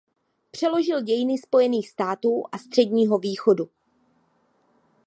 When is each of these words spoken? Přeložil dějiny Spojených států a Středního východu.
Přeložil 0.51 1.01
dějiny 1.03 1.37
Spojených 1.37 1.89
států 1.89 2.43
a 2.51 2.57
Středního 2.57 3.17
východu. 3.17 3.69